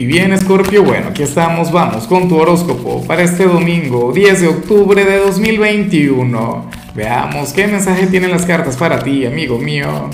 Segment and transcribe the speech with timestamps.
[0.00, 4.48] Y bien, Scorpio, bueno, aquí estamos, vamos con tu horóscopo para este domingo, 10 de
[4.48, 6.70] octubre de 2021.
[6.94, 10.08] Veamos qué mensaje tienen las cartas para ti, amigo mío.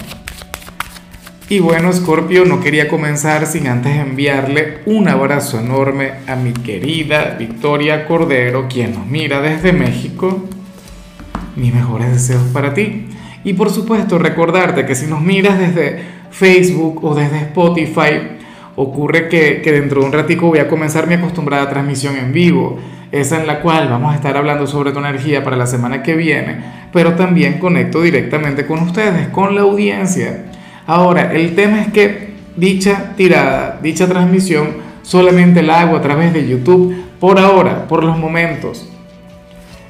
[1.49, 7.37] Y bueno, Scorpio, no quería comenzar sin antes enviarle un abrazo enorme a mi querida
[7.39, 10.49] Victoria Cordero, quien nos mira desde México.
[11.55, 13.07] Mis mejores deseos para ti.
[13.45, 18.36] Y por supuesto, recordarte que si nos miras desde Facebook o desde Spotify,
[18.77, 22.79] ocurre que, dentro de un ratico voy a comenzar mi acostumbrada transmisión en vivo,
[23.11, 26.15] esa en la cual vamos a estar hablando sobre tu energía para la semana que
[26.15, 26.57] viene,
[26.93, 30.45] pero también conecto directamente con ustedes, con la audiencia.
[30.87, 34.69] Ahora, el tema es que dicha tirada, dicha transmisión,
[35.03, 38.89] solamente la hago a través de YouTube por ahora, por los momentos.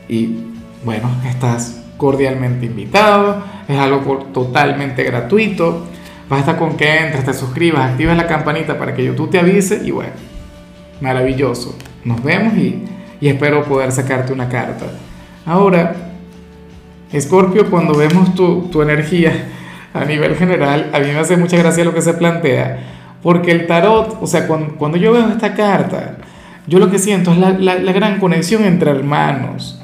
[0.09, 0.37] Y
[0.85, 5.87] bueno, estás cordialmente invitado, es algo totalmente gratuito.
[6.29, 9.93] Basta con que entres, te suscribas, actives la campanita para que YouTube te avise y
[9.93, 10.13] bueno,
[11.01, 11.77] maravilloso.
[12.05, 12.83] Nos vemos y,
[13.21, 14.87] espero poder sacarte una carta.
[15.45, 15.95] Ahora,
[17.13, 19.33] Escorpio, cuando vemos tu, energía
[19.95, 22.81] a nivel general, a mí me hace mucha gracia lo que se plantea,
[23.23, 26.17] porque el tarot, o sea, cuando, yo veo esta carta,
[26.67, 29.81] yo lo que siento es la, la gran conexión entre hermanos.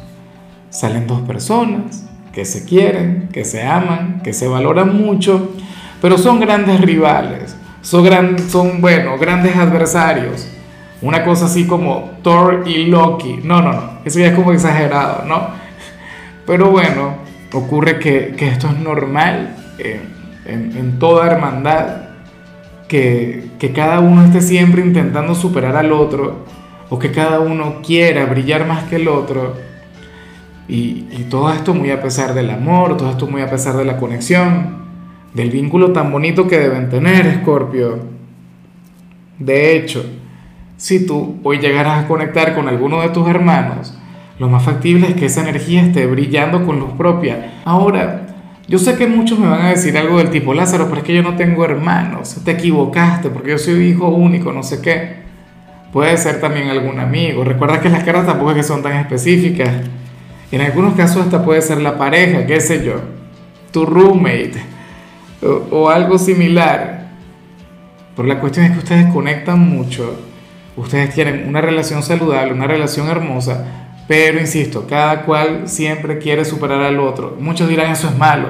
[0.70, 5.52] Salen dos personas que se quieren, que se aman, que se valoran mucho
[6.02, 10.48] pero son grandes rivales, son, gran, son bueno, grandes adversarios.
[11.00, 13.38] Una cosa así como Thor y Loki.
[13.44, 15.48] No, no, no, eso ya es como exagerado, ¿no?
[16.44, 17.14] Pero bueno,
[17.52, 22.08] ocurre que, esto es normal en, toda hermandad,
[22.88, 26.46] que, cada uno esté siempre intentando superar al otro,
[26.90, 29.54] o que cada uno quiera brillar más que el otro.
[30.66, 33.84] Y, y todo esto muy a pesar del amor, todo esto muy a pesar de
[33.84, 34.81] la conexión
[35.34, 38.00] del vínculo tan bonito que deben tener, Escorpio.
[39.38, 40.04] De hecho,
[40.76, 43.96] si tú hoy llegaras a conectar con alguno de tus hermanos,
[44.38, 47.60] lo más factible es que esa energía esté brillando con luz propia.
[47.64, 48.26] Ahora,
[48.68, 51.14] yo sé que muchos me van a decir algo del tipo, Lázaro, pero es que
[51.14, 55.22] yo no tengo hermanos, te equivocaste porque yo soy hijo único, no sé qué.
[55.92, 57.44] Puede ser también algún amigo.
[57.44, 59.70] Recuerda que las caras tampoco es que son tan específicas.
[60.50, 62.94] En algunos casos hasta puede ser la pareja, qué sé yo,
[63.72, 64.71] tu roommate
[65.42, 67.10] o, algo similar.
[68.14, 70.14] Pero la cuestión es que ustedes conectan mucho,
[70.76, 73.64] ustedes tienen una relación saludable, una relación hermosa,
[74.06, 77.36] pero insisto, cada cual siempre quiere superar al otro.
[77.40, 78.48] Muchos dirán eso es malo.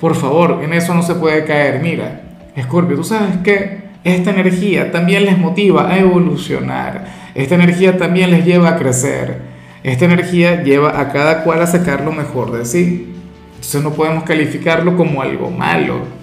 [0.00, 1.80] Por favor, en eso no se puede caer.
[1.80, 2.22] Mira,
[2.54, 7.06] Escorpio, tú sabes que esta energía también les motiva a evolucionar.
[7.34, 9.40] Esta energía también les lleva a crecer.
[9.82, 13.14] Esta energía lleva a cada cual a sacar lo mejor de sí.
[13.54, 16.17] Entonces no podemos calificarlo como algo malo.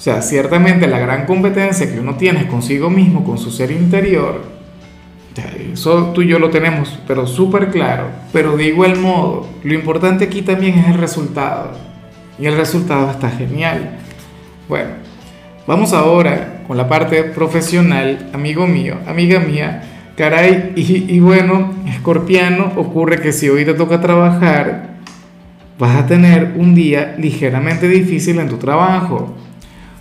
[0.00, 4.40] O sea, ciertamente la gran competencia que uno tiene consigo mismo, con su ser interior,
[5.74, 8.04] eso tú y yo lo tenemos, pero súper claro.
[8.32, 11.72] Pero de igual modo, lo importante aquí también es el resultado.
[12.38, 13.98] Y el resultado está genial.
[14.70, 14.88] Bueno,
[15.66, 19.82] vamos ahora con la parte profesional, amigo mío, amiga mía.
[20.16, 24.96] Caray, y, y bueno, escorpiano, ocurre que si hoy te toca trabajar,
[25.78, 29.36] vas a tener un día ligeramente difícil en tu trabajo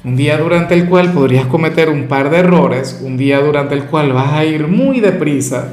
[0.04, 3.84] un día durante el cual podrías cometer un par de errores, un día durante el
[3.86, 5.70] cual vas a ir muy deprisa.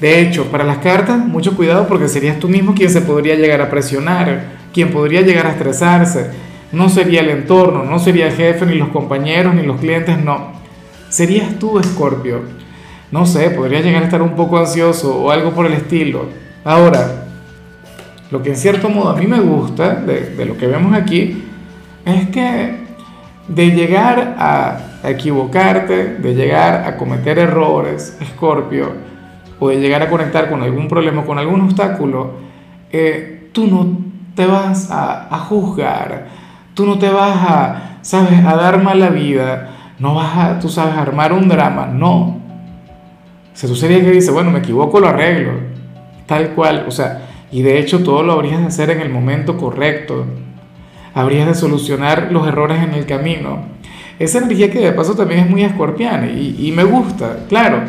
[0.00, 3.60] De hecho, para las cartas, mucho cuidado porque serías tú mismo quien se podría llegar
[3.60, 6.30] a presionar, quien podría llegar a estresarse.
[6.70, 10.52] No sería el entorno, no sería el jefe, ni los compañeros, ni los clientes, no.
[11.08, 12.42] Serías tú, Escorpio.
[13.10, 16.26] No sé, podría llegar a estar un poco ansioso o algo por el estilo.
[16.64, 17.26] Ahora,
[18.30, 21.44] lo que en cierto modo a mí me gusta de, de lo que vemos aquí
[22.06, 22.81] es que
[23.54, 28.92] de llegar a, equivocarte, de llegar a cometer errores, Escorpio,
[29.58, 32.34] o de llegar a conectar con algún problema, con algún obstáculo,
[32.90, 33.98] eh, tú no
[34.34, 36.28] te vas a, juzgar,
[36.74, 40.96] tú no te vas a, sabes, a dar mala vida, no vas a, tú sabes,
[40.96, 42.40] armar un drama, no.
[43.52, 45.52] O sea, tú que dice, bueno, me equivoco, lo arreglo,
[46.26, 49.58] tal cual, o sea, y de hecho todo lo habrías de hacer en el momento
[49.58, 50.24] correcto,
[51.14, 53.60] habrías de solucionar los errores en el camino.
[54.18, 57.80] Esa energía que de paso también es muy escorpiana y, me gusta, claro.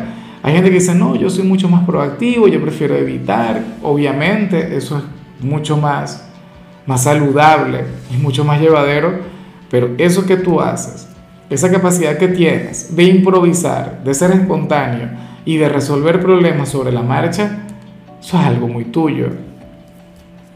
[0.42, 3.62] Hay gente que dice, no, yo soy mucho más proactivo, yo prefiero evitar.
[3.82, 5.04] Obviamente, eso es
[5.44, 6.28] mucho más,
[6.86, 9.20] más saludable, es mucho más llevadero,
[9.70, 11.08] pero eso que tú haces,
[11.48, 15.08] esa capacidad que tienes de improvisar, de ser espontáneo
[15.44, 17.64] y de resolver problemas sobre la marcha,
[18.20, 19.28] eso es algo muy tuyo.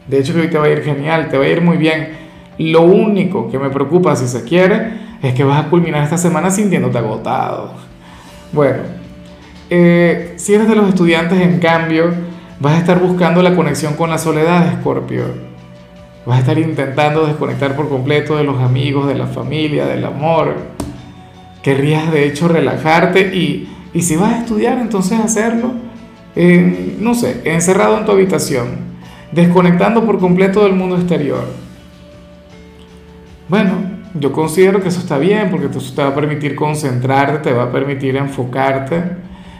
[0.07, 2.28] De hecho, que hoy te va a ir genial, te va a ir muy bien
[2.59, 4.91] lo único que me preocupa, si se quiere,
[5.21, 7.71] es que vas a culminar esta semana sintiéndote agotado.
[8.51, 8.79] Bueno,
[9.69, 12.11] eh, si eres de los estudiantes, en cambio,
[12.59, 15.23] vas a estar buscando la conexión con la soledad, Escorpio.
[16.25, 20.55] Vas a estar intentando desconectar por completo de los amigos, de la familia, del amor.
[21.63, 25.71] Querrías de hecho relajarte y, y si vas a estudiar, entonces hacerlo,
[26.99, 28.67] no sé, encerrado en tu habitación,
[29.31, 31.68] desconectando por completo del mundo exterior.
[33.49, 33.71] Bueno,
[34.13, 37.63] yo considero que eso está bien porque eso te va a permitir concentrarte, te va
[37.63, 39.01] a permitir enfocarte.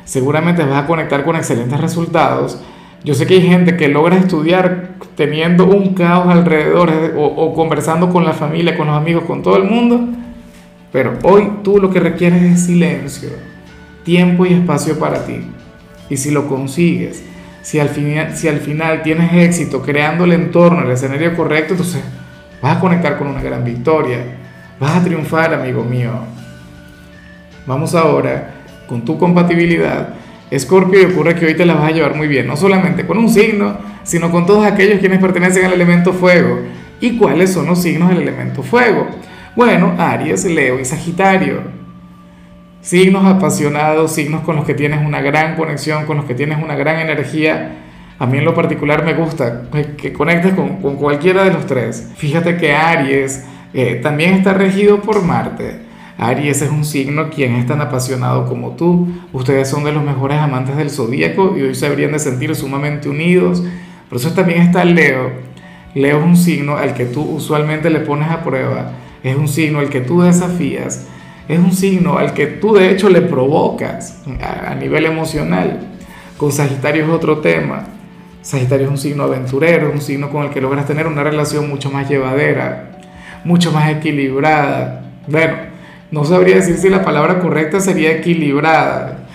[0.06, 2.62] Seguramente vas a conectar con excelentes resultados.
[3.04, 8.10] Yo sé que hay gente que logra estudiar teniendo un caos alrededor o, o, conversando
[8.10, 10.08] con la familia, con los amigos, con todo el mundo.
[10.92, 13.30] Pero hoy tú lo que requieres es silencio,
[14.04, 15.42] tiempo y espacio para ti.
[16.10, 17.24] Y si lo consigues,
[17.64, 22.04] si al, final, si al final tienes éxito creando el entorno, el escenario correcto, entonces
[22.62, 24.18] vas a conectar con una gran victoria.
[24.80, 26.12] Vas a triunfar, amigo mío.
[27.66, 28.52] Vamos ahora
[28.88, 30.14] con tu compatibilidad.
[30.50, 33.18] Escorpio, y ocurre que hoy te la vas a llevar muy bien, no solamente con
[33.18, 36.60] un signo, sino con todos aquellos quienes pertenecen al elemento fuego.
[37.00, 39.08] ¿Y cuáles son los signos del elemento fuego?
[39.56, 41.80] Bueno, Aries, Leo y Sagitario
[42.82, 46.76] signos apasionados, signos con los que tienes una gran conexión, con los que tienes una
[46.76, 47.89] gran energía.
[48.20, 49.64] A mí en lo particular me gusta
[49.98, 52.12] que conectes con, cualquiera de los tres.
[52.18, 55.88] Fíjate que Aries eh, también está regido por Marte.
[56.18, 59.08] Aries es un signo quien es tan apasionado como tú.
[59.32, 63.08] Ustedes son de los mejores amantes del zodíaco y hoy se habrían de sentir sumamente
[63.08, 63.64] unidos.
[64.10, 65.32] Por eso también está Leo.
[65.96, 68.92] Leo es un signo al que tú usualmente le pones a prueba.
[69.24, 71.08] Es un signo al que tú desafías
[71.50, 75.80] es un signo al que tú de hecho le provocas a, nivel emocional.
[76.38, 77.88] Con Sagitario es otro tema.
[78.42, 81.92] Sagitario es un signo aventurero, un signo con el que logras tener una relación mucho
[81.92, 82.92] más llevadera,
[83.44, 85.04] mucho más equilibrada.
[85.28, 85.58] Bueno,
[86.12, 89.28] no sabría decir si la palabra correcta sería equilibrada,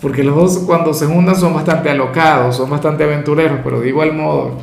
[0.00, 4.14] porque los dos cuando se juntan son bastante alocados, son bastante aventureros, pero de igual
[4.14, 4.58] modo,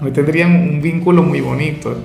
[0.00, 1.96] hoy tendrían un vínculo muy bonito.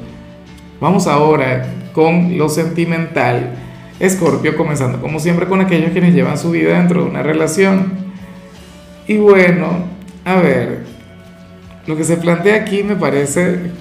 [0.81, 3.55] Vamos ahora con lo sentimental.
[3.99, 7.91] Escorpio comenzando como siempre con aquellos quienes llevan su vida dentro de una relación.
[9.07, 9.96] Y bueno,
[10.27, 10.79] a ver,
[11.85, 13.71] lo que se plantea aquí me parece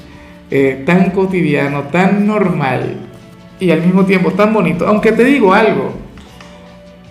[0.51, 2.95] eh, tan cotidiano, tan normal
[3.59, 4.87] y al mismo tiempo tan bonito.
[4.87, 5.93] Aunque te digo algo,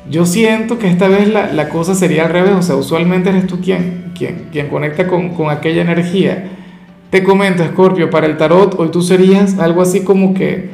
[0.09, 2.53] yo siento que esta vez la, cosa sería al revés.
[2.53, 6.51] O sea, usualmente eres tú quien, quien, quien conecta con, con aquella energía.
[7.09, 10.69] Te comento, Escorpio, para el tarot, hoy tú serías algo así como que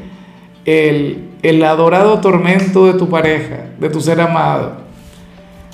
[0.65, 4.80] el, adorado tormento de tu pareja, de tu ser amado,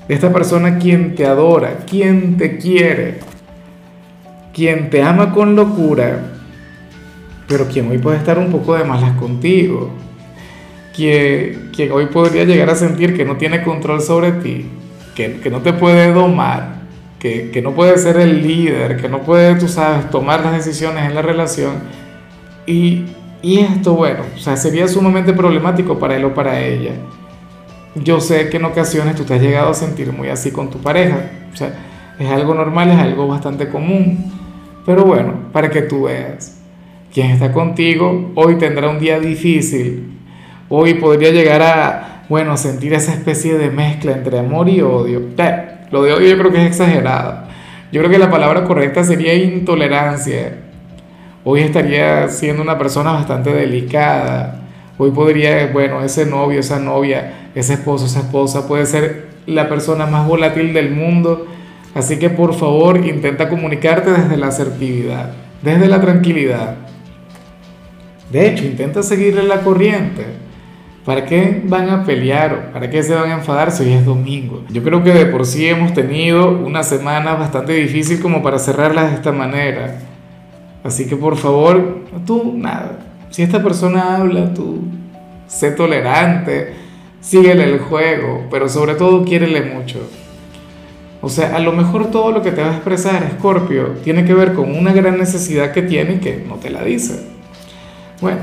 [0.08, 3.20] esta persona quien te adora, quien te quiere,
[4.54, 6.20] quien te ama con locura,
[7.48, 9.92] pero quien hoy puede estar un poco de malas contigo,
[10.96, 14.66] quien, quien hoy podría llegar a sentir que no tiene control sobre ti,
[15.16, 16.78] que, que no te puede domar,
[17.20, 21.06] que, que, no puede ser el líder, que no puede, tú sabes, tomar las decisiones
[21.06, 21.74] en la relación.
[22.66, 23.06] Y,
[23.42, 26.92] y esto, bueno, o sea, sería sumamente problemático para él o para ella.
[28.04, 30.80] Yo sé que en ocasiones tú te has llegado a sentir muy así con tu
[30.80, 31.30] pareja.
[31.54, 31.74] O sea,
[32.20, 34.32] es algo normal, es algo bastante común.
[34.86, 36.58] Pero bueno, para que tú veas,
[37.14, 40.18] quien está contigo hoy tendrá un día difícil.
[40.70, 45.22] Hoy podría llegar a, bueno, sentir esa especie de mezcla entre amor y odio.
[45.92, 47.48] Lo de odio yo creo que es exagerado.
[47.92, 50.68] Yo creo que la palabra correcta sería intolerancia
[51.50, 54.64] hoy estaría siendo una persona bastante delicada.
[54.98, 60.06] Hoy podría, bueno, ese novio, esa novia, ese esposo, esa esposa puede ser la persona
[60.06, 61.48] más volátil del mundo.
[61.96, 65.32] Así que por favor intenta comunicarte desde la asertividad,
[65.64, 66.76] desde la tranquilidad.
[68.32, 70.26] De hecho, intenta seguirle la corriente.
[71.06, 74.66] ¿Para qué van a pelear para qué se van a enfadar si hoy es domingo?
[74.70, 79.08] Yo creo que de por sí hemos tenido una semana bastante difícil como para cerrarla
[79.08, 80.00] de esta manera.
[80.84, 83.00] Así que por favor, tú nada,
[83.30, 84.82] si esta persona habla, tú
[85.48, 86.74] sé tolerante,
[87.22, 90.00] síguele el juego, pero sobre todo quiérele mucho.
[91.22, 94.34] O sea, a lo mejor todo lo que te va a expresar Scorpio tiene que
[94.34, 97.22] ver con una gran necesidad que tiene y que no te la dice.
[98.22, 98.40] Bueno,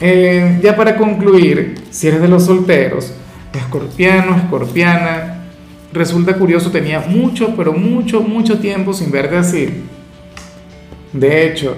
[0.00, 3.12] eh, ya para concluir, si eres de los solteros,
[3.52, 5.44] escorpiano, escorpiana,
[5.92, 9.68] resulta curioso, tenía mucho, pero mucho, mucho tiempo sin verte así.
[11.12, 11.76] De hecho,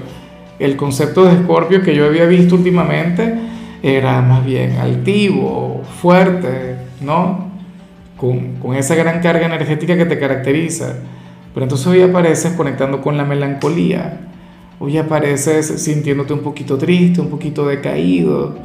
[0.59, 3.35] el concepto de Escorpio que yo había visto últimamente
[3.83, 7.51] era más bien altivo, fuerte, ¿no?
[8.17, 10.95] Con, esa gran carga energética que te caracteriza.
[11.53, 14.21] Pero entonces hoy apareces conectando con la melancolía.
[14.79, 18.59] Hoy apareces sintiéndote un poquito triste, un poquito decaído.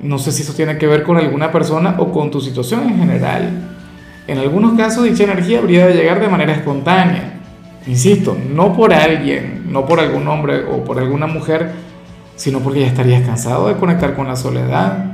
[0.00, 2.98] No sé si eso tiene que ver con alguna persona o con tu situación en
[2.98, 3.50] general.
[4.26, 7.40] En algunos casos dicha energía habría de llegar de manera espontánea.
[7.86, 11.72] Insisto, no por alguien, no por algún hombre o por alguna mujer,
[12.42, 15.12] sino porque ya estarías cansado de conectar con la soledad.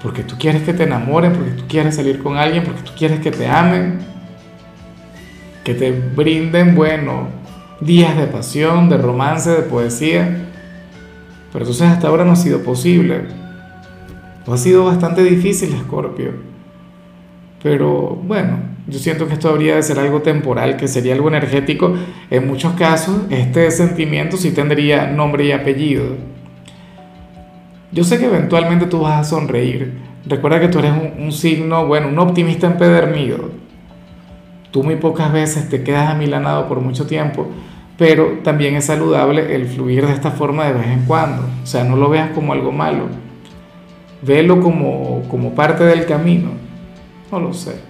[0.00, 3.18] Porque tú quieres que te enamoren, porque tú quieres salir con alguien, porque tú quieres
[3.18, 3.98] que te amen,
[5.64, 7.26] que te brinden, bueno,
[7.80, 10.46] días de pasión, de romance, de poesía.
[11.52, 13.24] Pero entonces hasta ahora no ha sido posible.
[14.46, 16.34] Ha sido bastante difícil, Scorpio.
[17.64, 18.58] Pero bueno,
[18.90, 21.94] yo siento que esto habría de ser algo temporal, que sería algo energético.
[22.30, 26.16] En muchos casos, este sentimiento sí tendría nombre y apellido.
[27.92, 29.94] Yo sé que eventualmente tú vas a sonreír.
[30.26, 33.50] Recuerda que tú eres un, signo, bueno, un optimista empedernido.
[34.70, 37.48] Tú muy pocas veces te quedas amilanado por mucho tiempo,
[37.96, 41.42] pero también es saludable el fluir de esta forma de vez en cuando.
[41.62, 43.06] O sea, no lo veas como algo malo.
[44.22, 46.50] Velo como, como parte del camino.
[47.32, 47.89] No lo sé.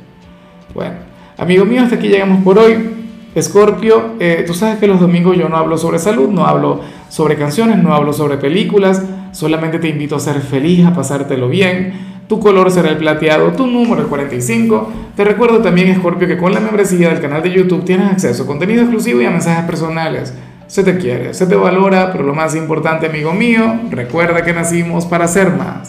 [0.75, 0.95] Bueno,
[1.37, 2.91] amigo mío, hasta aquí llegamos por hoy.
[3.35, 7.37] Escorpio, eh, tú sabes que los domingos yo no hablo sobre salud, no hablo sobre
[7.37, 12.11] canciones, no hablo sobre películas, solamente te invito a ser feliz, a pasártelo bien.
[12.29, 14.93] Tu color será el plateado, tu número el 45.
[15.17, 18.47] Te recuerdo también, Escorpio, que con la membresía del canal de YouTube tienes acceso a
[18.47, 20.33] contenido exclusivo y a mensajes personales.
[20.69, 25.07] Se te quiere, se te valora, pero lo más importante, amigo mío, recuerda que nacimos
[25.07, 25.89] para ser más.